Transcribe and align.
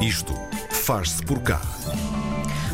Isto 0.00 0.32
faz-se 0.70 1.22
por 1.22 1.42
cá. 1.42 1.60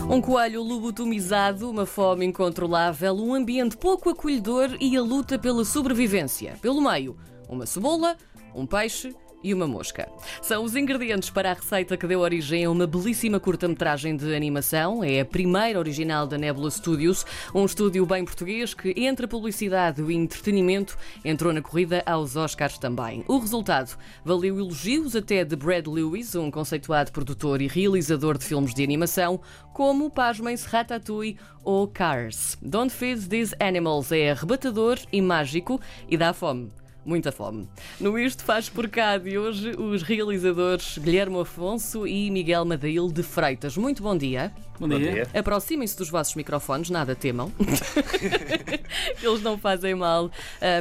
Um 0.09 0.21
coelho 0.21 0.63
lobotomizado, 0.63 1.69
uma 1.69 1.85
fome 1.85 2.25
incontrolável, 2.25 3.17
um 3.17 3.35
ambiente 3.35 3.77
pouco 3.77 4.09
acolhedor 4.09 4.77
e 4.81 4.97
a 4.97 5.03
luta 5.03 5.37
pela 5.37 5.65
sobrevivência. 5.65 6.57
Pelo 6.63 6.81
meio, 6.81 7.17
uma 7.49 7.67
cebola, 7.67 8.17
um 8.55 8.65
peixe 8.65 9.13
e 9.47 9.55
uma 9.55 9.69
mosca. 9.69 10.09
São 10.43 10.65
os 10.65 10.75
ingredientes 10.75 11.31
para 11.31 11.53
a 11.53 11.55
receita 11.55 11.97
que 11.97 12.09
deu 12.09 12.19
origem 12.19 12.65
a 12.65 12.71
uma 12.71 12.85
belíssima 12.85 13.39
curta-metragem 13.39 14.17
de 14.17 14.35
animação. 14.35 15.05
É 15.05 15.21
a 15.21 15.25
primeira 15.25 15.79
original 15.79 16.27
da 16.27 16.37
Nebula 16.37 16.69
Studios, 16.69 17.25
um 17.55 17.65
estúdio 17.65 18.05
bem 18.05 18.25
português 18.25 18.75
que, 18.75 18.93
entre 18.97 19.27
a 19.27 19.29
publicidade 19.29 20.03
e 20.03 20.15
entretenimento, 20.15 20.99
entrou 21.25 21.53
na 21.53 21.63
corrida 21.63 22.03
aos 22.05 22.35
Oscars 22.35 22.77
também. 22.77 23.25
O 23.29 23.39
resultado 23.39 23.97
valeu 24.25 24.59
elogios 24.59 25.15
até 25.15 25.45
de 25.45 25.55
Brad 25.55 25.87
Lewis, 25.87 26.35
um 26.35 26.51
conceituado 26.51 27.13
produtor 27.13 27.63
e 27.63 27.69
realizador 27.69 28.37
de 28.37 28.45
filmes 28.45 28.75
de 28.75 28.83
animação, 28.83 29.41
como, 29.73 30.11
pasmem-se, 30.11 30.67
Ratatouille 30.67 31.39
ou 31.63 31.87
Cars. 31.87 32.59
Don't 32.61 32.93
Feed 32.93 33.29
These 33.29 33.55
Animals 33.61 34.11
é 34.11 34.33
arrebatador 34.33 34.99
e 35.13 35.23
mágico 35.23 35.81
e 36.09 36.17
dá 36.17 36.33
fome 36.33 36.73
muita 37.07 37.31
fome. 37.31 37.69
No 38.01 38.19
Isto 38.19 38.45
Faz 38.45 38.69
Por 38.69 38.89
Cá 38.89 39.17
de 39.17 39.39
hoje, 39.39 39.71
os 39.79 40.03
realizadores 40.03 40.99
Guilherme 40.99 41.41
Afonso 41.41 42.07
e 42.07 42.31
Miguel 42.31 42.65
Madail 42.65 43.11
de 43.11 43.23
Freitas. 43.23 43.77
Muito 43.77 44.03
bom 44.03 44.17
dia. 44.17 44.53
Bom 44.79 44.89
dia. 44.89 45.27
Aproximem-se 45.33 45.97
dos 45.97 46.11
vossos 46.11 46.35
microfones, 46.35 46.91
nada 46.91 47.15
temam. 47.15 47.51
Eles 49.23 49.41
não 49.41 49.57
fazem 49.57 49.95
mal. 49.95 50.31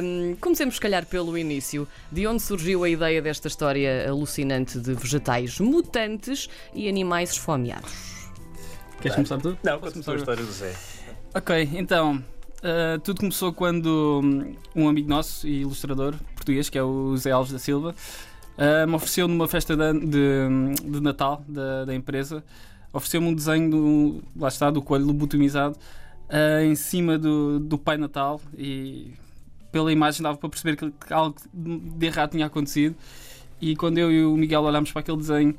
Um, 0.02 0.36
comecemos, 0.36 0.74
se 0.74 0.80
calhar, 0.80 1.06
pelo 1.06 1.38
início. 1.38 1.88
De 2.10 2.26
onde 2.26 2.42
surgiu 2.42 2.84
a 2.84 2.88
ideia 2.88 3.22
desta 3.22 3.48
história 3.48 4.08
alucinante 4.08 4.78
de 4.80 4.92
vegetais 4.92 5.60
mutantes 5.60 6.50
e 6.74 6.88
animais 6.88 7.30
esfomeados? 7.30 8.16
Queres 9.00 9.14
começar 9.14 9.38
tu? 9.38 9.56
Não, 9.62 9.78
conta 9.78 10.12
a 10.12 10.16
história 10.16 10.44
do 10.44 10.52
Zé. 10.52 10.74
Ok, 11.34 11.70
então. 11.74 12.22
Uh, 12.58 12.98
tudo 13.00 13.20
começou 13.20 13.52
quando 13.52 14.32
um 14.74 14.88
amigo 14.88 15.08
nosso 15.08 15.46
e 15.46 15.60
ilustrador 15.60 16.14
português, 16.34 16.70
que 16.70 16.78
é 16.78 16.82
o 16.82 17.16
Zé 17.16 17.30
Alves 17.30 17.52
da 17.52 17.58
Silva, 17.58 17.94
uh, 18.56 18.88
me 18.88 18.94
ofereceu 18.94 19.28
numa 19.28 19.46
festa 19.46 19.76
de, 19.76 20.00
de, 20.06 20.90
de 20.90 21.00
Natal 21.00 21.44
da, 21.46 21.84
da 21.84 21.94
empresa, 21.94 22.42
ofereceu-me 22.92 23.28
um 23.28 23.34
desenho 23.34 23.70
do, 23.70 24.22
lá 24.34 24.48
está, 24.48 24.70
do 24.70 24.80
coelho 24.80 25.06
lobotomizado 25.06 25.76
uh, 26.30 26.64
em 26.64 26.74
cima 26.74 27.18
do, 27.18 27.60
do 27.60 27.76
Pai 27.76 27.98
Natal 27.98 28.40
e 28.56 29.12
pela 29.70 29.92
imagem 29.92 30.22
dava 30.22 30.38
para 30.38 30.48
perceber 30.48 30.76
que, 30.76 30.90
que 30.90 31.12
algo 31.12 31.36
de 31.52 32.06
errado 32.06 32.30
tinha 32.30 32.46
acontecido 32.46 32.96
e 33.60 33.76
quando 33.76 33.98
eu 33.98 34.10
e 34.10 34.24
o 34.24 34.34
Miguel 34.36 34.62
olhámos 34.62 34.90
para 34.90 35.00
aquele 35.00 35.18
desenho 35.18 35.54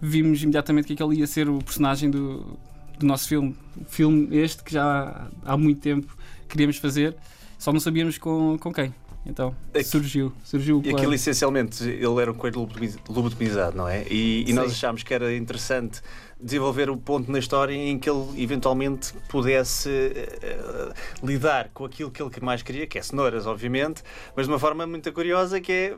vimos 0.00 0.42
imediatamente 0.42 0.86
que 0.86 0.92
aquele 0.94 1.20
ia 1.20 1.26
ser 1.26 1.48
o 1.48 1.58
personagem 1.58 2.10
do, 2.10 2.58
do 2.98 3.06
nosso 3.06 3.28
filme. 3.28 3.56
Filme 3.86 4.36
este 4.36 4.64
que 4.64 4.72
já 4.72 5.28
há 5.44 5.56
muito 5.56 5.80
tempo 5.80 6.16
queríamos 6.50 6.76
fazer, 6.76 7.16
só 7.58 7.72
não 7.72 7.80
sabíamos 7.80 8.18
com, 8.18 8.58
com 8.58 8.72
quem. 8.72 8.92
Então 9.24 9.54
Aqui, 9.74 9.84
surgiu, 9.84 10.32
surgiu 10.42 10.80
E 10.82 10.90
aquilo 10.90 11.12
essencialmente 11.12 11.84
ele 11.84 12.22
era 12.22 12.32
um 12.32 12.34
coelho 12.34 12.66
lobotomizado, 13.08 13.76
não 13.76 13.86
é? 13.86 14.06
E, 14.10 14.44
e 14.48 14.52
nós 14.54 14.72
achámos 14.72 15.02
que 15.02 15.12
era 15.12 15.34
interessante 15.36 16.00
desenvolver 16.40 16.88
o 16.88 16.96
ponto 16.96 17.30
na 17.30 17.38
história 17.38 17.74
em 17.74 17.98
que 17.98 18.08
ele 18.08 18.42
eventualmente 18.42 19.12
pudesse 19.28 19.90
uh, 19.90 21.26
lidar 21.26 21.68
com 21.74 21.84
aquilo 21.84 22.10
que 22.10 22.22
ele 22.22 22.30
mais 22.40 22.62
queria, 22.62 22.86
que 22.86 22.98
é 22.98 23.02
cenouras, 23.02 23.46
obviamente, 23.46 24.02
mas 24.34 24.46
de 24.46 24.52
uma 24.52 24.58
forma 24.58 24.86
muito 24.86 25.12
curiosa 25.12 25.60
que 25.60 25.70
é 25.70 25.96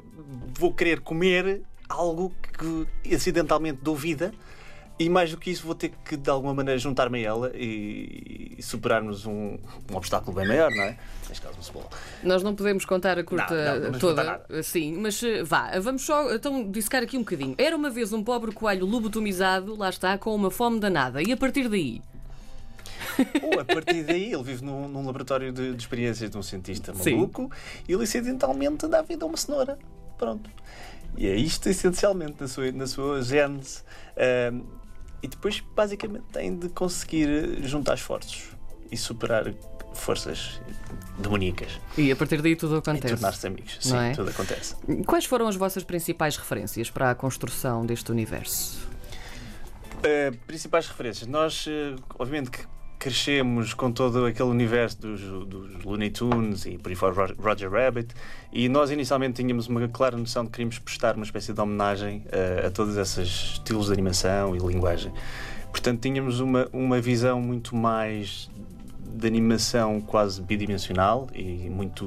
vou 0.58 0.74
querer 0.74 1.00
comer 1.00 1.62
algo 1.88 2.32
que 2.58 3.14
acidentalmente 3.14 3.78
dou 3.82 3.94
vida 3.94 4.32
e 4.98 5.08
mais 5.08 5.30
do 5.30 5.36
que 5.36 5.50
isso, 5.50 5.64
vou 5.64 5.74
ter 5.74 5.92
que 6.04 6.16
de 6.16 6.30
alguma 6.30 6.54
maneira 6.54 6.78
juntar-me 6.78 7.24
a 7.24 7.28
ela 7.28 7.52
e, 7.54 8.54
e 8.58 8.62
superarmos 8.62 9.26
um, 9.26 9.58
um, 9.90 9.96
obstáculo 9.96 10.36
bem 10.36 10.46
maior, 10.46 10.70
não 10.70 10.82
é? 10.82 10.98
Neste 11.28 11.42
caso, 11.42 11.54
uma 11.54 11.62
cebola. 11.62 11.88
Nós 12.22 12.42
não 12.42 12.54
podemos 12.54 12.84
contar 12.84 13.18
a 13.18 13.24
curta 13.24 13.80
não, 13.80 13.92
não 13.92 13.98
toda, 13.98 14.44
sim, 14.62 14.96
mas 14.98 15.22
eh, 15.22 15.42
vá, 15.42 15.78
vamos 15.80 16.02
só 16.02 16.32
então 16.32 16.70
dissecar 16.70 17.02
aqui 17.02 17.16
um 17.16 17.20
bocadinho. 17.20 17.54
Era 17.58 17.74
uma 17.74 17.90
vez 17.90 18.12
um 18.12 18.22
pobre 18.22 18.52
coelho 18.52 18.86
lobotomizado, 18.86 19.76
lá 19.76 19.88
está, 19.88 20.16
com 20.18 20.34
uma 20.34 20.50
fome 20.50 20.78
danada, 20.78 21.22
e 21.22 21.32
a 21.32 21.36
partir 21.36 21.68
daí? 21.68 22.02
Ou 23.42 23.60
a 23.60 23.64
partir 23.64 24.04
daí 24.04 24.32
ele 24.32 24.42
vive 24.42 24.64
num, 24.64 24.88
num 24.88 25.04
laboratório 25.04 25.52
de, 25.52 25.72
de, 25.72 25.82
experiências 25.82 26.30
de 26.30 26.38
um 26.38 26.42
cientista 26.42 26.92
maluco 26.92 27.50
sim. 27.52 27.82
e 27.88 27.92
ele 27.92 28.04
acidentalmente 28.04 28.86
dá 28.86 29.02
vida 29.02 29.24
a 29.24 29.28
uma 29.28 29.36
cenoura. 29.36 29.78
Pronto. 30.16 30.48
E 31.16 31.26
é 31.26 31.34
isto 31.34 31.68
essencialmente 31.68 32.36
na 32.40 32.48
sua, 32.48 32.72
na 32.72 32.86
sua 32.86 33.22
gênese. 33.22 33.82
Uh, 34.16 34.81
e 35.22 35.28
depois, 35.28 35.60
basicamente, 35.74 36.24
tem 36.32 36.56
de 36.56 36.68
conseguir 36.68 37.62
juntar 37.62 37.94
esforços 37.94 38.48
e 38.90 38.96
superar 38.96 39.52
forças 39.94 40.60
demoníacas. 41.18 41.80
E 41.96 42.10
a 42.10 42.16
partir 42.16 42.42
daí 42.42 42.56
tudo 42.56 42.76
acontece. 42.76 43.14
E 43.14 43.16
tornar-se 43.16 43.46
amigos. 43.46 43.78
Sim, 43.80 43.96
é? 43.96 44.12
tudo 44.12 44.30
acontece. 44.30 44.74
Quais 45.06 45.24
foram 45.24 45.46
as 45.46 45.56
vossas 45.56 45.84
principais 45.84 46.36
referências 46.36 46.90
para 46.90 47.10
a 47.10 47.14
construção 47.14 47.86
deste 47.86 48.10
universo? 48.10 48.88
Uh, 49.98 50.36
principais 50.46 50.88
referências. 50.88 51.28
Nós, 51.28 51.66
uh, 51.66 52.02
obviamente, 52.18 52.50
que 52.50 52.66
crescemos 53.02 53.74
com 53.74 53.90
todo 53.90 54.24
aquele 54.26 54.48
universo 54.48 55.00
dos, 55.00 55.20
dos 55.48 55.84
Looney 55.84 56.08
Tunes 56.08 56.66
e 56.66 56.78
por 56.78 56.88
aí 56.88 56.94
fora 56.94 57.34
Roger 57.36 57.68
Rabbit 57.68 58.14
e 58.52 58.68
nós 58.68 58.92
inicialmente 58.92 59.42
tínhamos 59.42 59.66
uma 59.66 59.88
clara 59.88 60.16
noção 60.16 60.44
de 60.44 60.50
que 60.50 60.52
queríamos 60.52 60.78
prestar 60.78 61.16
uma 61.16 61.24
espécie 61.24 61.52
de 61.52 61.60
homenagem 61.60 62.24
a, 62.62 62.68
a 62.68 62.70
todos 62.70 62.96
esses 62.96 63.54
estilos 63.54 63.86
de 63.86 63.92
animação 63.92 64.54
e 64.54 64.58
linguagem. 64.60 65.12
Portanto, 65.72 66.00
tínhamos 66.00 66.38
uma, 66.38 66.68
uma 66.72 67.00
visão 67.00 67.40
muito 67.40 67.74
mais 67.74 68.48
de 69.04 69.26
animação 69.26 70.00
quase 70.00 70.40
bidimensional 70.40 71.26
e 71.34 71.68
muito 71.68 72.04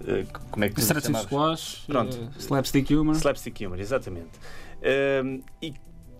uh, 0.00 0.40
como 0.50 0.64
é 0.64 0.68
que 0.68 0.80
Strategic 0.80 1.22
Squash, 1.22 1.84
Pronto. 1.86 2.16
Uh, 2.16 2.30
Slapstick 2.40 2.90
Humor. 2.90 3.14
Slapstick 3.14 3.60
Humor, 3.64 3.78
exatamente. 3.78 4.36
Uh, 4.82 5.44
e 5.62 5.74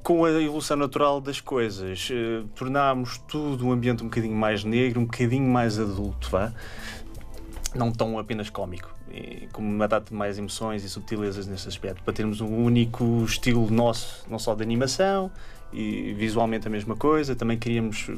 com 0.04 0.22
a 0.26 0.30
evolução 0.30 0.76
natural 0.76 1.18
das 1.18 1.40
coisas, 1.40 2.10
uh, 2.10 2.46
tornámos 2.54 3.16
tudo 3.26 3.66
um 3.66 3.72
ambiente 3.72 4.02
um 4.02 4.06
bocadinho 4.06 4.36
mais 4.36 4.62
negro, 4.62 5.00
um 5.00 5.06
bocadinho 5.06 5.50
mais 5.50 5.78
adulto, 5.80 6.28
vá? 6.30 6.52
não 7.74 7.90
tão 7.90 8.18
apenas 8.18 8.50
cómico, 8.50 8.94
e 9.10 9.48
com 9.52 9.62
uma 9.62 9.88
data 9.88 10.10
de 10.10 10.14
mais 10.14 10.38
emoções 10.38 10.84
e 10.84 10.90
subtilezas 10.90 11.46
nesse 11.46 11.66
aspecto, 11.66 12.02
para 12.02 12.12
termos 12.12 12.42
um 12.42 12.54
único 12.54 13.24
estilo 13.24 13.68
nosso, 13.70 14.24
não 14.28 14.38
só 14.38 14.54
de 14.54 14.62
animação 14.62 15.30
e 15.72 16.12
visualmente 16.12 16.68
a 16.68 16.70
mesma 16.70 16.94
coisa, 16.94 17.34
também 17.34 17.58
queríamos 17.58 18.08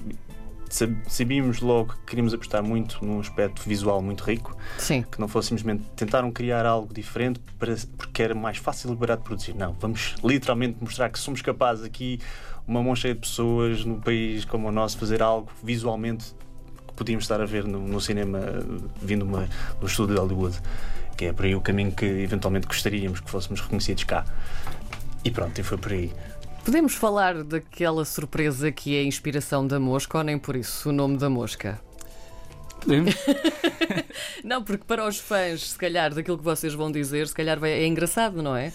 sabíamos 0.68 1.60
logo 1.60 1.94
que 1.94 2.06
queríamos 2.06 2.34
apostar 2.34 2.62
muito 2.62 3.04
num 3.04 3.20
aspecto 3.20 3.62
visual 3.66 4.02
muito 4.02 4.24
rico. 4.24 4.56
Sim. 4.78 5.02
Que 5.02 5.20
não 5.20 5.28
fosse 5.28 5.48
simplesmente 5.48 5.84
tentaram 5.94 6.30
criar 6.30 6.66
algo 6.66 6.92
diferente 6.92 7.40
para, 7.58 7.74
porque 7.96 8.22
era 8.22 8.34
mais 8.34 8.58
fácil 8.58 8.92
e 8.92 8.96
barato 8.96 9.22
de 9.22 9.28
produzir. 9.28 9.54
Não, 9.54 9.74
vamos 9.80 10.14
literalmente 10.22 10.78
mostrar 10.80 11.08
que 11.08 11.18
somos 11.18 11.42
capazes 11.42 11.84
aqui, 11.84 12.18
uma 12.66 12.82
mão 12.82 12.96
cheia 12.96 13.14
de 13.14 13.20
pessoas, 13.20 13.84
num 13.84 14.00
país 14.00 14.44
como 14.44 14.68
o 14.68 14.72
nosso, 14.72 14.98
fazer 14.98 15.22
algo 15.22 15.50
visualmente 15.62 16.34
que 16.88 16.94
podíamos 16.94 17.24
estar 17.24 17.40
a 17.40 17.46
ver 17.46 17.64
no, 17.64 17.80
no 17.80 18.00
cinema 18.00 18.40
vindo 19.00 19.24
uma, 19.24 19.48
do 19.80 19.86
estúdio 19.86 20.14
de 20.14 20.20
Hollywood. 20.20 20.58
Que 21.16 21.26
é 21.26 21.32
por 21.32 21.46
aí 21.46 21.54
o 21.54 21.60
caminho 21.62 21.92
que 21.92 22.04
eventualmente 22.04 22.66
gostaríamos 22.66 23.20
que 23.20 23.30
fôssemos 23.30 23.60
reconhecidos 23.60 24.04
cá. 24.04 24.24
E 25.24 25.30
pronto, 25.30 25.58
e 25.58 25.64
foi 25.64 25.78
por 25.78 25.92
aí. 25.92 26.12
Podemos 26.66 26.94
falar 26.94 27.44
daquela 27.44 28.04
surpresa 28.04 28.72
que 28.72 28.96
é 28.96 28.98
a 28.98 29.04
inspiração 29.04 29.64
da 29.64 29.78
mosca 29.78 30.18
ou 30.18 30.24
nem 30.24 30.36
por 30.36 30.56
isso 30.56 30.88
o 30.88 30.92
nome 30.92 31.16
da 31.16 31.30
mosca? 31.30 31.80
Podemos. 32.80 33.14
não, 34.42 34.64
porque 34.64 34.82
para 34.84 35.06
os 35.06 35.16
fãs, 35.16 35.70
se 35.70 35.78
calhar, 35.78 36.12
daquilo 36.12 36.36
que 36.36 36.42
vocês 36.42 36.74
vão 36.74 36.90
dizer, 36.90 37.28
se 37.28 37.34
calhar 37.34 37.62
é 37.62 37.86
engraçado, 37.86 38.42
não 38.42 38.56
é? 38.56 38.72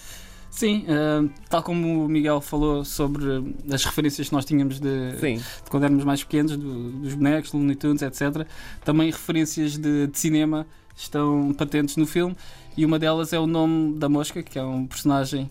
Sim, 0.49 0.85
uh, 0.87 1.29
tal 1.49 1.61
como 1.63 2.05
o 2.05 2.07
Miguel 2.07 2.39
falou 2.39 2.85
sobre 2.85 3.25
as 3.69 3.83
referências 3.83 4.29
que 4.29 4.33
nós 4.33 4.45
tínhamos 4.45 4.79
de, 4.79 5.11
de 5.11 5.41
quando 5.69 5.83
éramos 5.83 6.05
mais 6.05 6.23
pequenos, 6.23 6.55
do, 6.55 6.91
dos 6.93 7.13
bonecos, 7.13 7.51
Looney 7.51 7.75
Tunes, 7.75 8.01
etc. 8.01 8.47
Também 8.85 9.11
referências 9.11 9.77
de, 9.77 10.07
de, 10.07 10.17
cinema 10.17 10.65
estão 10.95 11.53
patentes 11.57 11.97
no 11.97 12.07
filme 12.07 12.37
e 12.77 12.85
uma 12.85 12.97
delas 12.97 13.33
é 13.33 13.39
o 13.39 13.45
nome 13.45 13.99
da 13.99 14.07
mosca, 14.07 14.41
que 14.41 14.57
é 14.57 14.63
um 14.63 14.87
personagem 14.87 15.49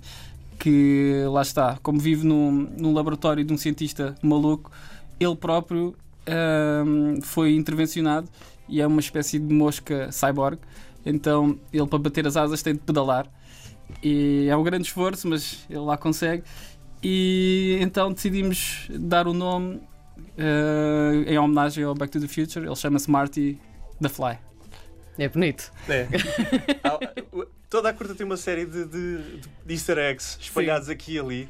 que 0.61 1.25
lá 1.33 1.41
está, 1.41 1.79
como 1.83 1.99
vive 1.99 2.27
num, 2.27 2.69
num 2.79 2.93
laboratório 2.93 3.43
de 3.43 3.53
um 3.53 3.57
cientista 3.57 4.15
maluco, 4.23 4.71
ele 5.19 5.35
próprio 5.35 5.97
um, 6.87 7.21
foi 7.23 7.55
intervencionado 7.57 8.29
e 8.69 8.81
é 8.81 8.87
uma 8.87 9.01
espécie 9.01 9.39
de 9.39 9.53
mosca 9.53 10.13
cyborg. 10.13 10.59
Então 11.05 11.59
ele 11.73 11.87
para 11.87 11.99
bater 11.99 12.27
as 12.27 12.37
asas 12.37 12.63
tem 12.63 12.75
de 12.75 12.81
pedalar. 12.81 13.27
E 14.03 14.47
é 14.49 14.57
um 14.57 14.63
grande 14.63 14.87
esforço, 14.87 15.27
mas 15.27 15.65
ele 15.69 15.81
lá 15.81 15.97
consegue. 15.97 16.45
E 17.03 17.79
então 17.81 18.13
decidimos 18.13 18.87
dar 18.91 19.27
o 19.27 19.33
nome 19.33 19.77
uh, 19.77 21.25
em 21.27 21.39
homenagem 21.39 21.85
ao 21.85 21.95
Back 21.95 22.13
to 22.13 22.21
the 22.21 22.29
Future. 22.29 22.67
Ele 22.67 22.77
chama-se 22.77 23.11
Marty 23.11 23.59
the 24.01 24.11
Fly. 24.11 24.37
É 25.19 25.27
bonito. 25.27 25.73
É. 25.89 26.07
Toda 27.71 27.89
a 27.89 27.93
curta 27.93 28.17
tem 28.17 28.27
uma 28.27 28.37
série 28.37 28.67
de, 28.67 28.85
de, 28.85 29.41
de 29.65 29.73
easter 29.75 29.97
eggs 29.97 30.37
espalhados 30.41 30.89
Sim. 30.89 30.93
aqui 30.93 31.15
e 31.15 31.19
ali. 31.21 31.49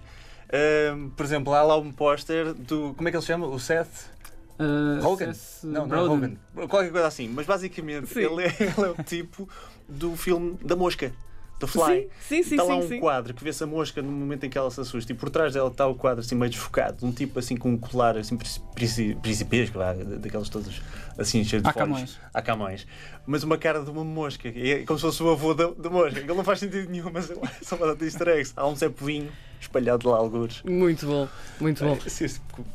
Uh, 0.48 1.08
por 1.16 1.24
exemplo, 1.24 1.54
há 1.54 1.62
lá 1.62 1.78
um 1.78 1.90
póster 1.90 2.52
do. 2.52 2.92
Como 2.94 3.08
é 3.08 3.10
que 3.10 3.16
ele 3.16 3.22
se 3.22 3.28
chama? 3.28 3.46
O 3.46 3.58
Seth? 3.58 4.10
Uh, 4.58 5.02
Hogan? 5.02 5.32
Não, 5.62 5.86
não 5.86 5.96
é 5.96 6.02
Hogan. 6.02 6.34
Qualquer 6.68 6.90
coisa 6.90 7.06
assim. 7.06 7.26
Mas 7.26 7.46
basicamente 7.46 8.18
ele 8.18 8.42
é, 8.42 8.54
ele 8.60 8.86
é 8.86 8.90
o 8.90 9.02
tipo 9.02 9.48
do 9.88 10.14
filme 10.14 10.58
da 10.62 10.76
mosca. 10.76 11.10
The 11.60 11.66
Fly. 11.66 12.08
Sim, 12.26 12.42
sim, 12.42 12.54
está 12.54 12.62
lá 12.62 12.74
sim, 12.74 12.86
um 12.86 12.88
sim. 12.88 13.00
quadro 13.00 13.34
que 13.34 13.44
vê-se 13.44 13.62
a 13.62 13.66
mosca 13.66 14.00
no 14.00 14.10
momento 14.10 14.44
em 14.44 14.50
que 14.50 14.56
ela 14.56 14.70
se 14.70 14.80
assusta 14.80 15.12
e 15.12 15.14
por 15.14 15.28
trás 15.28 15.52
dela 15.52 15.68
está 15.68 15.86
o 15.86 15.94
quadro 15.94 16.20
assim 16.20 16.34
meio 16.34 16.50
desfocado, 16.50 17.06
um 17.06 17.12
tipo 17.12 17.38
assim 17.38 17.54
com 17.54 17.70
um 17.70 17.76
colar 17.76 18.16
assim 18.16 18.36
principesco, 18.74 19.78
daquelas 20.18 20.48
todas 20.48 20.80
assim 21.18 21.44
cheios 21.44 21.62
de 21.62 21.68
Há 21.68 21.72
Camões. 21.72 22.18
Há 22.32 22.40
Camões. 22.40 22.86
Mas 23.26 23.44
uma 23.44 23.58
cara 23.58 23.82
de 23.82 23.90
uma 23.90 24.02
mosca, 24.02 24.48
é 24.48 24.84
como 24.86 24.98
se 24.98 25.04
fosse 25.04 25.22
o 25.22 25.30
avô 25.30 25.52
da, 25.52 25.68
da 25.68 25.90
mosca. 25.90 26.18
Ele 26.18 26.32
não 26.32 26.42
faz 26.42 26.60
sentido 26.60 26.90
nenhum, 26.90 27.10
mas 27.12 27.30
só 27.62 27.76
uma 27.76 27.94
de 27.94 28.06
easter 28.06 28.28
eggs. 28.28 28.52
Há 28.56 28.66
um 28.66 28.74
Zé 28.74 28.88
Povinho 28.88 29.30
espalhado 29.60 30.08
lá 30.08 30.16
alguns. 30.16 30.62
Muito 30.62 31.06
bom, 31.06 31.28
muito 31.60 31.84
bom. 31.84 31.92
É, 31.94 32.30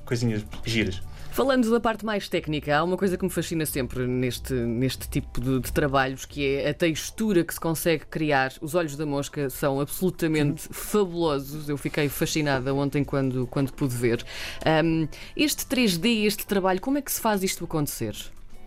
coisinhas 0.05 0.45
giras. 0.63 1.01
Falando 1.35 1.69
da 1.69 1.81
parte 1.81 2.05
mais 2.05 2.29
técnica, 2.29 2.77
há 2.77 2.81
uma 2.81 2.95
coisa 2.95 3.17
que 3.17 3.25
me 3.25 3.29
fascina 3.29 3.65
sempre 3.65 4.07
neste, 4.07 4.53
neste 4.53 5.09
tipo 5.09 5.41
de, 5.41 5.59
de, 5.59 5.69
trabalhos, 5.73 6.23
que 6.23 6.55
é 6.55 6.69
a 6.69 6.73
textura 6.73 7.43
que 7.43 7.53
se 7.53 7.59
consegue 7.59 8.05
criar. 8.05 8.53
Os 8.61 8.73
olhos 8.73 8.95
da 8.95 9.05
mosca 9.05 9.49
são 9.49 9.81
absolutamente 9.81 10.69
fabulosos. 10.71 11.67
Eu 11.67 11.77
fiquei 11.77 12.07
fascinada 12.07 12.73
ontem 12.73 13.03
quando, 13.03 13.45
quando 13.47 13.73
pude 13.73 13.93
ver. 13.93 14.25
Um, 14.65 15.09
este 15.35 15.65
3D, 15.65 16.23
este 16.25 16.47
trabalho, 16.47 16.79
como 16.79 16.99
é 16.99 17.01
que 17.01 17.11
se 17.11 17.19
faz 17.19 17.43
isto 17.43 17.65
acontecer? 17.65 18.15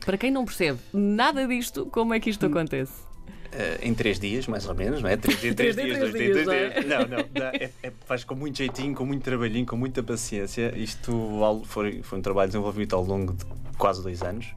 Para 0.05 0.19
quem 0.19 0.31
não 0.31 0.45
percebe 0.45 0.79
nada 0.93 1.49
disto, 1.49 1.87
como 1.87 2.13
é 2.13 2.21
que 2.21 2.29
isto 2.29 2.45
acontece? 2.45 3.08
Uh, 3.49 3.79
em 3.81 3.95
três 3.95 4.21
dias, 4.21 4.47
mais 4.47 4.69
ou 4.69 4.75
menos, 4.75 5.01
não 5.01 5.09
é? 5.09 5.17
Três, 5.17 5.41
dias, 5.41 5.55
três, 5.55 5.75
dias, 5.75 5.99
dois 5.99 6.13
dias, 6.13 6.45
dois 6.45 6.47
dias. 6.47 6.85
Não, 6.85 6.99
não, 7.01 7.25
não 7.35 7.47
é, 7.47 7.71
é, 7.83 7.93
faz 8.05 8.23
com 8.23 8.35
muito 8.35 8.59
jeitinho, 8.59 8.95
com 8.95 9.07
muito 9.07 9.23
trabalhinho, 9.23 9.65
com 9.65 9.77
muita 9.77 10.03
paciência. 10.03 10.71
Isto 10.77 11.41
foi, 11.65 12.03
foi 12.03 12.19
um 12.19 12.23
trabalho 12.23 12.49
desenvolvido 12.49 12.95
ao 12.95 13.03
longo 13.03 13.33
de 13.33 13.47
quase 13.79 14.03
dois 14.03 14.23
anos 14.23 14.55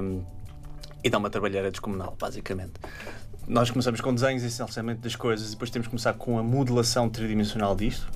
um, 0.00 0.22
e 1.02 1.10
dá 1.10 1.18
uma 1.18 1.30
trabalheira 1.30 1.70
descomunal, 1.70 2.16
basicamente. 2.18 2.74
Nós 3.46 3.70
começamos 3.70 4.00
com 4.00 4.14
desenhos 4.14 4.44
essencialmente 4.44 5.00
das 5.00 5.16
coisas 5.16 5.48
e 5.48 5.50
depois 5.52 5.70
temos 5.70 5.86
que 5.86 5.90
começar 5.90 6.12
com 6.12 6.38
a 6.38 6.42
modelação 6.42 7.08
tridimensional 7.08 7.74
disto. 7.74 8.08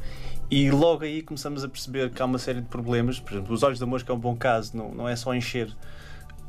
E 0.50 0.70
logo 0.70 1.05
aí 1.05 1.23
começamos 1.23 1.64
a 1.64 1.69
perceber 1.69 2.11
que 2.11 2.20
há 2.20 2.25
uma 2.26 2.38
série 2.38 2.61
de 2.61 2.69
problemas. 2.69 3.19
Por 3.19 3.32
exemplo, 3.32 3.55
os 3.55 3.62
olhos 3.62 3.78
da 3.78 3.87
mosca 3.87 4.12
é 4.12 4.14
um 4.14 4.19
bom 4.19 4.37
caso, 4.37 4.76
não, 4.76 4.94
não 4.94 5.08
é 5.08 5.17
só 5.17 5.35
encher 5.35 5.75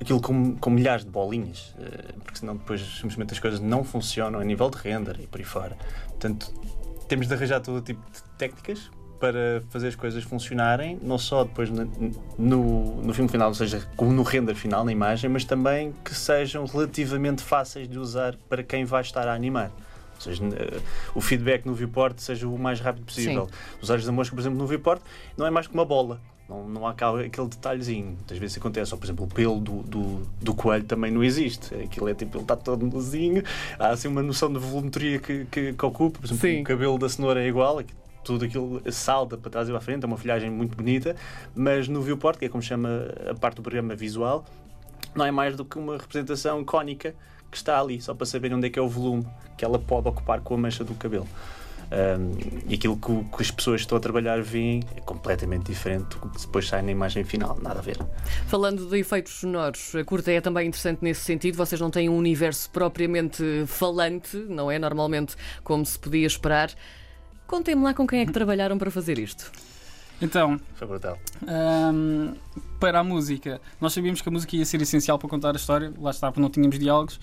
aquilo 0.04 0.22
com, 0.22 0.56
com 0.56 0.70
milhares 0.70 1.04
de 1.04 1.10
bolinhas, 1.10 1.76
eh, 1.80 2.14
porque 2.24 2.40
senão 2.40 2.56
depois 2.56 2.82
simplesmente 2.82 3.34
as 3.34 3.40
coisas 3.40 3.60
não 3.60 3.84
funcionam 3.84 4.40
a 4.40 4.44
nível 4.44 4.70
de 4.70 4.78
render 4.78 5.20
e 5.20 5.28
por 5.28 5.40
aí 5.40 5.46
fora. 5.46 5.76
Portanto, 6.08 6.54
temos 7.08 7.28
de 7.28 7.34
arranjar 7.34 7.60
todo 7.60 7.82
tipo 7.82 8.02
de 8.12 8.22
técnicas 8.38 8.92
para 9.20 9.64
fazer 9.70 9.88
as 9.88 9.96
coisas 9.96 10.24
funcionarem, 10.24 11.00
não 11.02 11.18
só 11.18 11.46
depois 11.46 11.70
no, 11.70 11.90
no, 12.38 13.02
no 13.02 13.14
filme 13.14 13.30
final, 13.30 13.48
ou 13.48 13.56
seja, 13.56 13.88
como 13.96 14.12
no 14.12 14.22
render 14.22 14.54
final, 14.54 14.84
na 14.84 14.92
imagem, 14.92 15.30
mas 15.30 15.46
também 15.46 15.94
que 16.04 16.14
sejam 16.14 16.66
relativamente 16.66 17.42
fáceis 17.42 17.88
de 17.88 17.98
usar 17.98 18.36
para 18.50 18.62
quem 18.62 18.84
vai 18.84 19.02
estar 19.02 19.28
a 19.28 19.34
animar. 19.34 19.72
Ou 20.28 20.36
seja, 20.36 20.44
eh, 20.46 20.80
o 21.14 21.22
feedback 21.22 21.66
no 21.66 21.74
viewport 21.74 22.18
seja 22.20 22.48
o 22.48 22.58
mais 22.58 22.80
rápido 22.80 23.06
possível. 23.06 23.46
Sim. 23.46 23.78
Os 23.82 23.90
olhos 23.90 24.06
da 24.06 24.12
mosca, 24.12 24.36
por 24.36 24.42
exemplo, 24.42 24.58
no 24.58 24.68
viewport, 24.68 25.02
não 25.38 25.46
é 25.46 25.50
mais 25.50 25.68
que 25.68 25.74
uma 25.74 25.86
bola. 25.86 26.20
Não, 26.48 26.68
não 26.68 26.88
há 26.88 26.92
aquele 26.92 27.48
detalhezinho. 27.48 28.08
Muitas 28.08 28.38
vezes 28.38 28.58
acontece. 28.58 28.94
Ou, 28.94 29.00
por 29.00 29.06
exemplo, 29.06 29.26
o 29.26 29.28
pelo 29.28 29.60
do, 29.60 29.84
do, 29.84 30.28
do 30.42 30.54
coelho 30.54 30.84
também 30.84 31.12
não 31.12 31.24
existe. 31.24 31.74
Aquilo 31.76 32.10
é 32.10 32.14
tipo, 32.14 32.38
ele 32.38 32.44
está 32.44 32.56
todo 32.56 32.86
nozinho. 32.86 33.44
Há 33.80 33.90
assim 33.90 34.08
uma 34.08 34.22
noção 34.22 34.52
de 34.52 34.60
volumetria 34.60 35.20
que, 35.20 35.46
que, 35.46 35.74
que 35.74 35.86
ocupa. 35.86 36.20
Por 36.20 36.26
exemplo, 36.26 36.42
Sim. 36.42 36.62
o 36.62 36.64
cabelo 36.64 36.98
da 36.98 37.08
cenoura 37.08 37.44
é 37.44 37.48
igual. 37.48 37.82
Tudo 38.24 38.46
aquilo 38.46 38.82
salta 38.92 39.38
para 39.38 39.52
trás 39.52 39.68
e 39.68 39.72
para 39.72 39.80
a 39.80 39.82
frente. 39.82 40.04
É 40.04 40.08
uma 40.08 40.18
folhagem 40.18 40.50
muito 40.50 40.76
bonita. 40.76 41.16
Mas 41.56 41.88
no 41.88 42.02
viewport, 42.02 42.38
que 42.38 42.46
é 42.46 42.50
como 42.50 42.62
chama 42.62 43.08
a 43.30 43.34
parte 43.34 43.56
do 43.56 43.62
programa 43.62 43.96
visual, 43.96 44.46
não 45.16 45.26
é 45.26 45.32
mais 45.32 45.56
do 45.56 45.64
que 45.64 45.78
uma 45.78 45.98
representação 45.98 46.64
cónica 46.64 47.16
que 47.54 47.58
está 47.58 47.80
ali, 47.80 48.02
só 48.02 48.14
para 48.14 48.26
saber 48.26 48.54
onde 48.54 48.68
é 48.68 48.70
que 48.70 48.80
é 48.80 48.82
o 48.82 48.90
volume 48.90 49.26
que 49.56 49.64
ela 49.64 49.78
pode 49.78 50.08
ocupar 50.08 50.42
com 50.42 50.56
a 50.56 50.58
mancha 50.58 50.84
do 50.84 50.96
cabelo. 50.96 51.28
Um, 51.94 52.64
e 52.68 52.74
aquilo 52.74 52.98
que, 52.98 53.36
que, 53.36 53.44
as 53.44 53.52
pessoas 53.52 53.82
que 53.82 53.86
estão 53.86 53.96
a 53.96 54.02
trabalhar 54.02 54.42
veem 54.42 54.82
é 54.96 55.02
completamente 55.02 55.66
diferente 55.66 56.18
do 56.18 56.30
que 56.30 56.42
depois 56.42 56.68
sai 56.68 56.82
na 56.82 56.90
imagem 56.90 57.24
final, 57.24 57.56
nada 57.62 57.80
a 57.80 57.82
ver. 57.84 58.00
Falando 58.48 58.90
de 58.90 58.98
efeitos 58.98 59.34
sonoros, 59.34 59.94
a 59.94 60.04
curta 60.04 60.32
é 60.32 60.42
também 60.42 60.68
interessante 60.68 61.00
nesse 61.04 61.22
sentido. 61.22 61.56
Vocês 61.56 61.80
não 61.80 61.92
têm 61.92 62.10
um 62.10 62.18
universo 62.18 62.68
propriamente 62.72 63.44
falante, 63.68 64.36
não 64.50 64.72
é? 64.72 64.80
Normalmente, 64.80 65.36
como 65.64 65.86
se 65.86 66.00
podia 66.00 66.26
esperar. 66.26 66.72
Contem-me 67.46 67.84
lá 67.84 67.94
com 67.94 68.08
quem 68.08 68.22
é 68.22 68.26
que 68.26 68.32
trabalharam 68.32 68.80
para 68.80 68.90
fazer 68.90 69.20
isto. 69.20 69.52
Então, 70.22 70.60
foi 70.76 70.88
brutal. 70.88 71.18
Um, 71.42 72.34
para 72.80 73.00
a 73.00 73.04
música, 73.04 73.60
nós 73.82 73.94
sabíamos 73.94 74.22
que 74.22 74.30
a 74.30 74.32
música 74.32 74.56
ia 74.56 74.66
ser 74.66 74.82
essencial 74.82 75.20
para 75.20 75.28
contar 75.28 75.52
a 75.52 75.56
história, 75.56 75.94
lá 76.00 76.12
está, 76.12 76.32
porque 76.32 76.42
não 76.42 76.50
tínhamos 76.50 76.80
diálogos. 76.80 77.20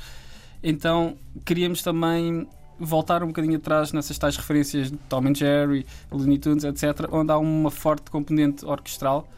Então, 0.62 1.16
queríamos 1.44 1.82
também 1.82 2.46
voltar 2.78 3.22
um 3.22 3.28
bocadinho 3.28 3.56
atrás 3.56 3.92
nessas 3.92 4.18
tais 4.18 4.36
referências 4.36 4.90
de 4.90 4.96
Tom 4.96 5.26
and 5.28 5.34
Jerry, 5.34 5.86
Looney 6.10 6.38
Tunes, 6.38 6.64
etc., 6.64 7.08
onde 7.12 7.30
há 7.30 7.38
uma 7.38 7.70
forte 7.70 8.10
componente 8.10 8.64
orquestral 8.64 9.28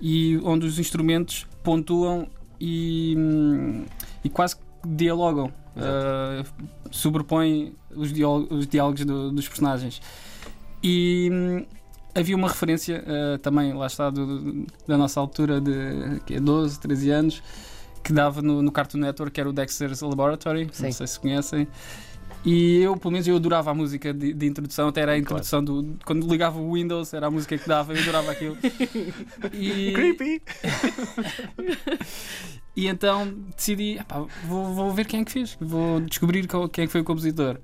e 0.00 0.38
onde 0.44 0.66
os 0.66 0.78
instrumentos 0.78 1.46
pontuam 1.62 2.28
e, 2.60 3.16
e 4.22 4.28
quase 4.28 4.56
dialogam, 4.86 5.52
uh, 5.76 6.46
sobrepõem 6.90 7.74
os, 7.94 8.12
diálogos, 8.12 8.58
os 8.58 8.66
diálogos 8.66 9.04
do, 9.04 9.30
dos 9.30 9.48
personagens. 9.48 10.00
E 10.82 11.66
havia 12.14 12.36
uma 12.36 12.48
referência 12.48 13.04
uh, 13.06 13.38
também, 13.38 13.72
lá 13.72 13.86
está, 13.86 14.10
do, 14.10 14.66
da 14.86 14.96
nossa 14.96 15.20
altura 15.20 15.60
de 15.60 16.20
que 16.26 16.34
é 16.34 16.40
12, 16.40 16.80
13 16.80 17.10
anos, 17.10 17.42
que 18.02 18.12
dava 18.12 18.42
no, 18.42 18.62
no 18.62 18.72
Cartoon 18.72 18.98
Network, 18.98 19.32
que 19.32 19.40
era 19.40 19.48
o 19.48 19.52
Dexter's 19.52 20.00
Laboratory, 20.00 20.68
Sim. 20.72 20.84
não 20.84 20.92
sei 20.92 21.06
se 21.06 21.20
conhecem. 21.20 21.68
E 22.44 22.78
eu, 22.78 22.96
pelo 22.96 23.12
menos, 23.12 23.28
eu 23.28 23.36
adorava 23.36 23.70
a 23.70 23.74
música 23.74 24.14
de, 24.14 24.32
de 24.32 24.46
introdução, 24.46 24.88
até 24.88 25.02
era 25.02 25.12
a 25.12 25.18
introdução 25.18 25.62
claro. 25.62 25.82
do. 25.82 25.98
Quando 26.04 26.26
ligava 26.26 26.58
o 26.58 26.72
Windows, 26.72 27.12
era 27.12 27.26
a 27.26 27.30
música 27.30 27.58
que 27.58 27.68
dava, 27.68 27.92
eu 27.92 28.00
adorava 28.00 28.32
aquilo. 28.32 28.56
E... 29.52 29.92
Creepy! 29.92 30.42
e 32.74 32.86
então 32.86 33.34
decidi, 33.54 34.00
vou, 34.44 34.74
vou 34.74 34.90
ver 34.92 35.06
quem 35.06 35.20
é 35.20 35.24
que 35.24 35.32
fez, 35.32 35.56
vou 35.60 36.00
descobrir 36.00 36.46
quem 36.72 36.84
é 36.84 36.86
que 36.86 36.92
foi 36.92 37.02
o 37.02 37.04
compositor. 37.04 37.58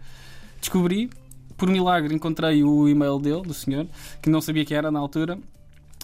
Descobri, 0.61 1.09
por 1.57 1.69
milagre, 1.69 2.15
encontrei 2.15 2.63
o 2.63 2.89
e-mail 2.89 3.19
dele, 3.19 3.43
do 3.43 3.55
senhor, 3.55 3.87
que 4.21 4.29
não 4.29 4.41
sabia 4.41 4.65
quem 4.65 4.77
era 4.77 4.91
na 4.91 4.99
altura. 4.99 5.39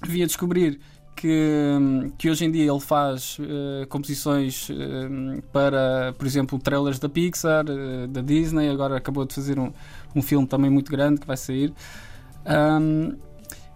Via 0.04 0.26
descobrir 0.26 0.81
que, 1.15 2.10
que 2.19 2.31
hoje 2.31 2.44
em 2.44 2.50
dia 2.50 2.70
ele 2.70 2.81
faz 2.81 3.38
uh, 3.38 3.86
composições 3.88 4.69
uh, 4.70 5.43
para, 5.53 6.15
por 6.19 6.27
exemplo, 6.27 6.58
trailers 6.58 6.98
da 6.98 7.08
Pixar, 7.08 7.65
uh, 7.69 8.08
da 8.08 8.20
Disney, 8.20 8.69
agora 8.69 8.96
acabou 8.96 9.24
de 9.24 9.34
fazer 9.34 9.58
um, 9.58 9.72
um 10.15 10.22
filme 10.22 10.46
também 10.46 10.70
muito 10.70 10.91
grande 10.91 11.20
que 11.20 11.27
vai 11.27 11.36
sair. 11.36 11.72
Um, 12.46 13.17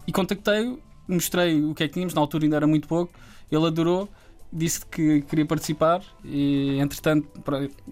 e 0.06 0.12
contactei-o, 0.12 0.80
mostrei 1.06 1.62
o 1.62 1.74
que 1.74 1.84
é 1.84 1.88
que 1.88 1.94
tínhamos, 1.94 2.14
na 2.14 2.20
altura 2.20 2.44
ainda 2.44 2.56
era 2.56 2.66
muito 2.66 2.88
pouco, 2.88 3.12
ele 3.50 3.66
adorou, 3.66 4.08
disse 4.56 4.84
que 4.84 5.20
queria 5.22 5.44
participar 5.44 6.02
e, 6.24 6.78
entretanto, 6.78 7.28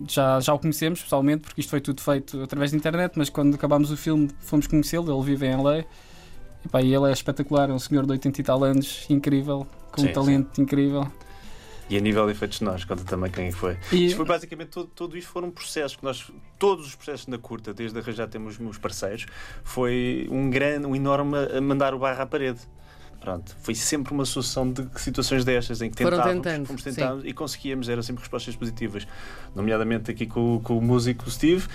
já, 0.09 0.41
já 0.41 0.55
o 0.55 0.59
conhecemos 0.59 1.03
pessoalmente, 1.03 1.43
porque 1.43 1.61
isto 1.61 1.71
foi 1.71 1.81
tudo 1.81 2.01
feito 2.01 2.43
através 2.43 2.71
da 2.71 2.77
internet, 2.77 3.13
mas 3.17 3.29
quando 3.29 3.55
acabámos 3.55 3.91
o 3.91 3.97
filme 3.97 4.31
fomos 4.41 4.67
conhecê-lo, 4.67 5.15
ele 5.15 5.25
vive 5.25 5.47
em 5.47 5.57
LA 5.57 5.85
e, 6.65 6.69
pá, 6.71 6.81
ele 6.81 7.09
é 7.09 7.13
espetacular, 7.13 7.69
é 7.69 7.73
um 7.73 7.79
senhor 7.79 8.07
de 8.07 8.13
80 8.13 8.41
e 8.41 8.45
tal 8.45 8.65
anos, 8.65 9.07
incrível, 9.11 9.67
com 9.93 10.01
sim, 10.01 10.09
um 10.09 10.13
talento 10.13 10.57
sim. 10.57 10.63
incrível. 10.63 11.07
E 11.91 11.99
a 11.99 12.01
nível 12.01 12.25
de 12.25 12.33
efeitos 12.33 12.63
nós, 12.63 12.83
conta 12.85 13.05
também 13.05 13.31
quem 13.31 13.53
foi. 13.53 13.77
E... 13.93 14.07
Isto 14.07 14.17
foi 14.17 14.25
basicamente 14.25 14.71
tudo, 14.71 14.91
tudo 14.95 15.19
isto 15.19 15.31
foram 15.31 15.51
processos 15.51 15.97
que 15.97 16.03
nós, 16.03 16.31
todos 16.59 16.87
os 16.87 16.95
processos 16.95 17.27
na 17.27 17.37
curta, 17.37 17.75
desde 17.75 17.99
arranjar 17.99 18.27
temos 18.27 18.57
meus 18.57 18.79
parceiros, 18.79 19.27
foi 19.63 20.27
um 20.31 20.49
grande, 20.49 20.87
um 20.87 20.97
enorme 20.97 21.37
mandar 21.61 21.93
o 21.93 21.99
barro 21.99 22.23
à 22.23 22.27
parede. 22.27 22.61
Pronto, 23.25 23.57
foi 23.63 23.75
sempre 23.75 24.13
uma 24.13 24.27
sucessão 24.27 24.71
de 24.71 24.87
situações 24.97 25.47
destas 25.47 25.81
em 25.81 25.89
que 25.89 25.97
tentávamos, 25.97 26.43
tentando, 26.43 26.67
fomos 26.67 26.83
tentando 26.83 27.27
e 27.27 27.33
conseguíamos, 27.33 27.89
eram 27.89 28.03
sempre 28.03 28.21
respostas 28.21 28.55
positivas, 28.55 29.07
nomeadamente 29.55 30.11
aqui 30.11 30.27
com, 30.27 30.61
com, 30.63 30.77
o 30.77 30.83
músico 30.83 31.31
Steve 31.31 31.67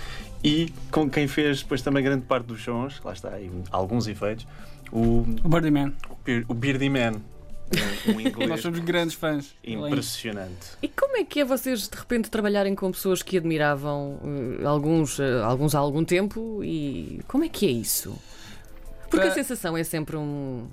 e 0.44 0.72
com 0.92 1.10
quem 1.10 1.26
fez 1.26 1.62
depois 1.62 1.82
também 1.82 2.04
grande 2.04 2.24
parte 2.24 2.46
dos 2.46 2.62
sons, 2.62 3.00
lá 3.04 3.12
está, 3.12 3.32
alguns 3.72 4.06
efeitos, 4.06 4.46
o, 4.92 5.26
o 5.42 5.48
Birdie 5.48 5.72
Man. 5.72 5.92
O, 6.46 6.54
Birdie 6.54 6.88
Man. 6.88 7.14
Um, 8.06 8.12
um 8.12 8.20
inglês. 8.22 8.48
Nós 8.48 8.60
somos 8.60 8.78
grandes 8.78 9.16
fãs. 9.16 9.52
Impressionante. 9.64 10.78
E 10.80 10.86
como 10.86 11.16
é 11.16 11.24
que 11.24 11.40
é 11.40 11.44
vocês 11.44 11.88
de 11.88 11.96
repente 11.96 12.30
trabalharem 12.30 12.76
com 12.76 12.92
pessoas 12.92 13.24
que 13.24 13.36
admiravam 13.36 14.20
uh, 14.22 14.68
alguns, 14.68 15.18
uh, 15.18 15.42
alguns 15.44 15.74
há 15.74 15.80
algum 15.80 16.04
tempo 16.04 16.62
e 16.62 17.20
como 17.26 17.42
é 17.42 17.48
que 17.48 17.66
é 17.66 17.70
isso? 17.70 18.16
Porque 19.10 19.26
a 19.26 19.32
sensação 19.32 19.76
é 19.76 19.82
sempre 19.82 20.16
um. 20.16 20.68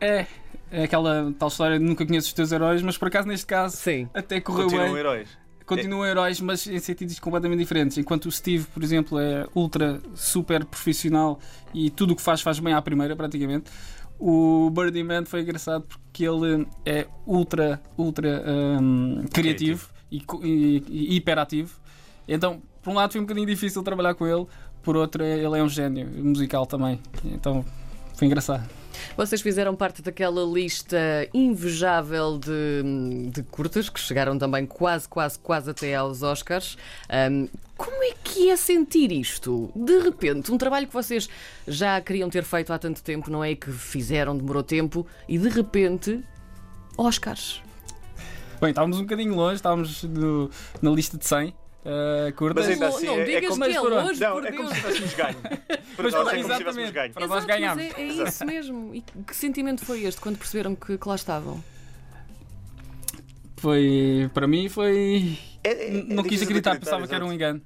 É, 0.00 0.26
é 0.70 0.84
aquela 0.84 1.32
tal 1.38 1.48
história 1.48 1.78
de 1.78 1.84
nunca 1.84 2.04
conheces 2.04 2.28
os 2.28 2.34
teus 2.34 2.52
heróis, 2.52 2.82
mas 2.82 2.98
por 2.98 3.08
acaso 3.08 3.28
neste 3.28 3.46
caso 3.46 3.76
Sim. 3.76 4.08
até 4.12 4.40
correu 4.40 4.64
Continuam 4.64 4.90
bem. 4.90 4.98
heróis. 5.00 5.28
continuam 5.64 6.04
heróis, 6.06 6.40
mas 6.40 6.66
em 6.66 6.78
sentidos 6.78 7.18
completamente 7.18 7.60
diferentes. 7.60 7.96
Enquanto 7.96 8.26
o 8.26 8.30
Steve, 8.32 8.66
por 8.66 8.82
exemplo, 8.82 9.18
é 9.18 9.46
ultra, 9.54 10.00
super 10.14 10.64
profissional 10.64 11.38
e 11.72 11.90
tudo 11.90 12.12
o 12.12 12.16
que 12.16 12.22
faz, 12.22 12.40
faz 12.40 12.58
bem 12.58 12.74
à 12.74 12.82
primeira, 12.82 13.16
praticamente. 13.16 13.70
O 14.18 14.70
Birdie 14.70 15.02
Man 15.02 15.24
foi 15.24 15.40
engraçado 15.42 15.84
porque 15.88 16.24
ele 16.24 16.66
é 16.86 17.06
ultra, 17.26 17.82
ultra 17.98 18.44
um, 18.80 19.24
criativo, 19.32 19.88
criativo. 20.10 20.40
E, 20.44 20.82
e, 20.88 21.12
e 21.12 21.16
hiperativo. 21.16 21.74
Então, 22.28 22.62
por 22.80 22.90
um 22.90 22.94
lado, 22.94 23.12
foi 23.12 23.20
um 23.20 23.24
bocadinho 23.24 23.46
difícil 23.46 23.82
trabalhar 23.82 24.14
com 24.14 24.26
ele, 24.26 24.46
por 24.82 24.96
outro, 24.96 25.24
ele 25.24 25.58
é 25.58 25.62
um 25.62 25.68
gênio 25.68 26.06
musical 26.22 26.64
também. 26.66 27.00
Então, 27.24 27.64
foi 28.14 28.26
engraçado. 28.26 28.68
Vocês 29.16 29.40
fizeram 29.40 29.74
parte 29.74 30.02
daquela 30.02 30.42
lista 30.44 30.96
invejável 31.32 32.38
de, 32.38 33.30
de 33.30 33.42
curtas 33.44 33.88
que 33.88 34.00
chegaram 34.00 34.38
também 34.38 34.66
quase, 34.66 35.08
quase, 35.08 35.38
quase 35.38 35.70
até 35.70 35.94
aos 35.94 36.22
Oscars. 36.22 36.76
Um, 37.30 37.48
como 37.76 38.02
é 38.02 38.12
que 38.22 38.50
é 38.50 38.56
sentir 38.56 39.10
isto? 39.10 39.70
De 39.74 39.98
repente, 39.98 40.52
um 40.52 40.58
trabalho 40.58 40.86
que 40.86 40.92
vocês 40.92 41.28
já 41.66 42.00
queriam 42.00 42.30
ter 42.30 42.44
feito 42.44 42.72
há 42.72 42.78
tanto 42.78 43.02
tempo, 43.02 43.30
não 43.30 43.42
é? 43.42 43.54
Que 43.54 43.70
fizeram, 43.72 44.36
demorou 44.36 44.62
tempo, 44.62 45.06
e 45.28 45.38
de 45.38 45.48
repente, 45.48 46.22
Oscars. 46.96 47.60
Bem, 48.60 48.70
estávamos 48.70 48.98
um 48.98 49.02
bocadinho 49.02 49.34
longe, 49.34 49.56
estávamos 49.56 50.04
no, 50.04 50.50
na 50.80 50.90
lista 50.90 51.18
de 51.18 51.26
100 51.26 51.54
uh, 51.84 52.32
curtas. 52.34 52.66
Mas 52.66 52.74
ainda 52.74 52.88
assim, 52.88 53.06
não, 53.06 53.14
é, 53.14 53.32
é 53.32 53.40
como, 53.42 53.64
que 53.64 53.70
é 53.70 53.80
longe, 53.80 54.20
não, 54.20 54.44
é 54.44 54.52
como 54.52 54.68
se 54.68 54.74
tivéssemos 54.74 55.14
ganho. 55.14 55.36
Para 55.96 56.10
nós 56.10 56.28
é 56.28 56.36
como 56.36 56.52
se 56.52 56.58
tivéssemos 56.58 56.90
ganho. 56.90 57.12
Para 57.12 57.26
nós 57.26 57.44
ganhámos. 57.44 57.84
É, 57.84 58.00
é 58.00 58.06
isso 58.06 58.46
mesmo. 58.46 58.94
E 58.94 59.00
que 59.00 59.36
sentimento 59.36 59.84
foi 59.84 60.02
este 60.04 60.20
quando 60.20 60.38
perceberam 60.38 60.74
que, 60.74 60.98
que 60.98 61.08
lá 61.08 61.14
estavam? 61.14 61.62
Foi, 63.56 64.30
para 64.34 64.46
mim, 64.46 64.68
foi. 64.68 65.38
É, 65.62 65.88
é, 65.88 66.02
não 66.02 66.22
quis 66.22 66.42
acreditar, 66.42 66.78
pensava 66.78 67.06
que 67.06 67.14
era 67.14 67.24
um 67.24 67.32
engano. 67.32 67.62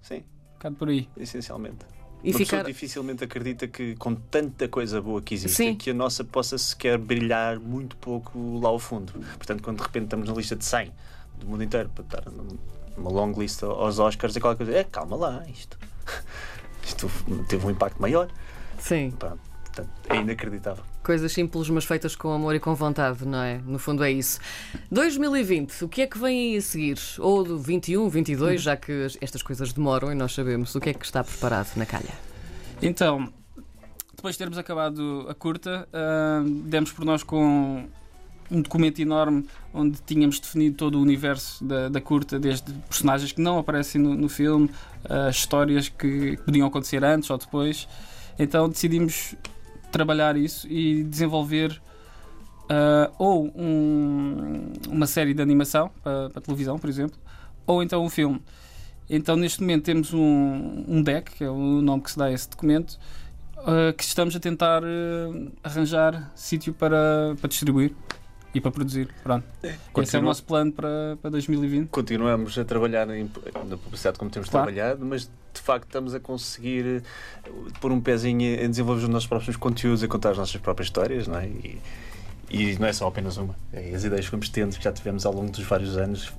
Sim. 0.00 0.16
Um 0.16 0.54
bocado 0.54 0.76
por 0.76 0.88
aí. 0.88 1.08
Essencialmente. 1.16 1.92
E 2.24 2.30
Uma 2.30 2.38
ficar... 2.38 2.58
pessoa 2.58 2.64
dificilmente 2.64 3.24
acredita 3.24 3.66
que 3.66 3.96
com 3.96 4.14
tanta 4.14 4.68
coisa 4.68 5.00
boa 5.00 5.20
que 5.20 5.34
existe, 5.34 5.56
Sim. 5.56 5.74
que 5.74 5.90
a 5.90 5.94
nossa 5.94 6.22
possa 6.22 6.56
sequer 6.56 6.96
brilhar 6.96 7.58
muito 7.58 7.96
pouco 7.96 8.60
lá 8.60 8.68
ao 8.68 8.78
fundo. 8.78 9.12
Portanto, 9.36 9.60
quando 9.60 9.78
de 9.78 9.82
repente 9.82 10.04
estamos 10.04 10.28
na 10.28 10.34
lista 10.34 10.54
de 10.54 10.64
100 10.64 10.92
do 11.38 11.46
mundo 11.48 11.64
inteiro 11.64 11.90
para 11.92 12.04
estar 12.04 12.24
uma 12.96 13.10
long 13.10 13.32
list 13.32 13.62
aos 13.62 13.98
Oscars 13.98 14.36
e 14.36 14.40
qualquer 14.40 14.64
coisa. 14.64 14.78
É, 14.80 14.84
calma 14.84 15.16
lá, 15.16 15.44
isto, 15.48 15.78
isto 16.84 17.10
teve 17.48 17.66
um 17.66 17.70
impacto 17.70 18.00
maior. 18.00 18.28
Sim. 18.78 19.10
portanto, 19.10 19.90
é 20.08 20.16
inacreditável. 20.16 20.84
Coisas 21.02 21.32
simples, 21.32 21.68
mas 21.68 21.84
feitas 21.84 22.14
com 22.14 22.32
amor 22.32 22.54
e 22.54 22.60
com 22.60 22.74
vontade, 22.74 23.24
não 23.24 23.42
é? 23.42 23.58
No 23.58 23.78
fundo 23.78 24.04
é 24.04 24.10
isso. 24.10 24.38
2020, 24.90 25.84
o 25.84 25.88
que 25.88 26.02
é 26.02 26.06
que 26.06 26.18
vem 26.18 26.56
a 26.56 26.60
seguir? 26.60 26.98
Ou 27.18 27.42
do 27.42 27.58
21, 27.58 28.08
22, 28.08 28.62
já 28.62 28.76
que 28.76 29.08
estas 29.20 29.42
coisas 29.42 29.72
demoram 29.72 30.12
e 30.12 30.14
nós 30.14 30.32
sabemos, 30.32 30.74
o 30.74 30.80
que 30.80 30.90
é 30.90 30.94
que 30.94 31.04
está 31.04 31.24
preparado 31.24 31.76
na 31.76 31.86
calha? 31.86 32.14
Então, 32.80 33.32
depois 34.14 34.34
de 34.34 34.38
termos 34.38 34.58
acabado 34.58 35.26
a 35.28 35.34
curta, 35.34 35.88
uh, 35.88 36.48
demos 36.48 36.92
por 36.92 37.04
nós 37.04 37.24
com 37.24 37.88
um 38.50 38.60
documento 38.60 39.00
enorme 39.00 39.46
onde 39.72 39.98
tínhamos 40.06 40.38
definido 40.38 40.76
todo 40.76 40.98
o 40.98 41.02
universo 41.02 41.64
da, 41.64 41.88
da 41.88 42.00
curta, 42.00 42.38
desde 42.38 42.72
personagens 42.88 43.32
que 43.32 43.40
não 43.40 43.58
aparecem 43.58 44.00
no, 44.00 44.14
no 44.14 44.28
filme, 44.28 44.70
uh, 45.04 45.30
histórias 45.30 45.88
que 45.88 46.36
podiam 46.44 46.66
acontecer 46.66 47.04
antes 47.04 47.30
ou 47.30 47.38
depois. 47.38 47.88
Então 48.38 48.68
decidimos 48.68 49.34
trabalhar 49.90 50.36
isso 50.36 50.66
e 50.68 51.04
desenvolver 51.04 51.80
uh, 52.62 53.12
ou 53.18 53.52
um, 53.54 54.72
uma 54.88 55.06
série 55.06 55.34
de 55.34 55.42
animação 55.42 55.90
para, 56.02 56.30
para 56.30 56.42
televisão, 56.42 56.78
por 56.78 56.88
exemplo, 56.88 57.18
ou 57.66 57.82
então 57.82 58.04
um 58.04 58.10
filme. 58.10 58.40
Então, 59.10 59.36
neste 59.36 59.60
momento, 59.60 59.84
temos 59.84 60.14
um, 60.14 60.84
um 60.88 61.02
deck, 61.02 61.32
que 61.32 61.44
é 61.44 61.50
o 61.50 61.82
nome 61.82 62.02
que 62.02 62.10
se 62.10 62.18
dá 62.18 62.26
a 62.26 62.32
esse 62.32 62.48
documento, 62.48 62.98
uh, 63.58 63.92
que 63.94 64.02
estamos 64.02 64.34
a 64.34 64.40
tentar 64.40 64.82
uh, 64.82 65.52
arranjar 65.62 66.32
sítio 66.34 66.72
para, 66.72 67.34
para 67.38 67.48
distribuir 67.48 67.94
e 68.54 68.60
para 68.60 68.70
produzir. 68.70 69.08
Pronto. 69.22 69.44
É. 69.62 69.74
Esse 69.98 70.16
é 70.16 70.18
o 70.18 70.22
nosso 70.22 70.44
plano 70.44 70.72
para, 70.72 71.16
para 71.20 71.30
2020. 71.30 71.88
Continuamos 71.88 72.58
a 72.58 72.64
trabalhar 72.64 73.08
em, 73.10 73.30
na 73.68 73.76
publicidade 73.76 74.18
como 74.18 74.30
temos 74.30 74.48
claro. 74.48 74.66
trabalhado, 74.66 75.04
mas 75.04 75.30
de 75.52 75.60
facto 75.60 75.86
estamos 75.86 76.14
a 76.14 76.20
conseguir 76.20 77.02
eh, 77.44 77.50
pôr 77.80 77.92
um 77.92 78.00
pezinho 78.00 78.40
em 78.40 78.70
desenvolver 78.70 79.02
os 79.02 79.08
nossos 79.08 79.28
próprios 79.28 79.56
conteúdos, 79.56 80.02
a 80.02 80.08
contar 80.08 80.30
as 80.30 80.38
nossas 80.38 80.60
próprias 80.60 80.86
histórias, 80.86 81.26
não 81.26 81.38
é? 81.38 81.46
E, 81.46 81.80
e 82.50 82.78
não 82.78 82.86
é 82.86 82.92
só 82.92 83.06
apenas 83.06 83.36
uma. 83.36 83.54
É 83.72 83.94
as 83.94 84.04
ideias 84.04 84.26
que 84.26 84.30
vamos 84.30 84.48
tendo, 84.48 84.76
que 84.76 84.84
já 84.84 84.92
tivemos 84.92 85.24
ao 85.24 85.32
longo 85.32 85.50
dos 85.50 85.64
vários 85.64 85.96
anos, 85.96 86.32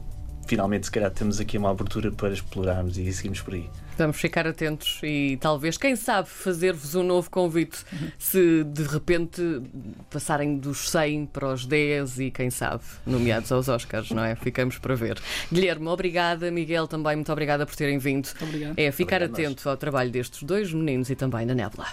finalmente, 0.45 0.85
se 0.85 0.91
calhar, 0.91 1.11
temos 1.11 1.39
aqui 1.39 1.57
uma 1.57 1.71
abertura 1.71 2.11
para 2.11 2.33
explorarmos 2.33 2.97
e 2.97 3.11
seguimos 3.11 3.41
por 3.41 3.53
aí. 3.53 3.69
Vamos 3.97 4.17
ficar 4.17 4.47
atentos 4.47 4.99
e 5.03 5.37
talvez, 5.39 5.77
quem 5.77 5.95
sabe, 5.95 6.27
fazer-vos 6.27 6.95
um 6.95 7.03
novo 7.03 7.29
convite 7.29 7.77
se 8.17 8.63
de 8.63 8.83
repente 8.83 9.61
passarem 10.09 10.57
dos 10.57 10.89
100 10.89 11.27
para 11.27 11.53
os 11.53 11.65
10 11.65 12.19
e 12.19 12.31
quem 12.31 12.49
sabe, 12.49 12.83
nomeados 13.05 13.51
aos 13.51 13.69
Oscars, 13.69 14.09
não 14.09 14.23
é? 14.23 14.35
Ficamos 14.35 14.79
para 14.79 14.95
ver. 14.95 15.21
Guilherme, 15.51 15.87
obrigada. 15.87 16.49
Miguel, 16.49 16.87
também 16.87 17.15
muito 17.15 17.31
obrigada 17.31 17.65
por 17.65 17.75
terem 17.75 17.99
vindo. 17.99 18.29
Obrigado. 18.41 18.73
É 18.77 18.91
ficar 18.91 19.21
Obrigado 19.21 19.39
atento 19.39 19.69
ao 19.69 19.77
trabalho 19.77 20.09
destes 20.09 20.41
dois 20.41 20.73
meninos 20.73 21.09
e 21.11 21.15
também 21.15 21.45
da 21.45 21.53
Nebula. 21.53 21.85